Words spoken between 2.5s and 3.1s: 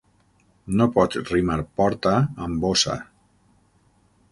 "bossa".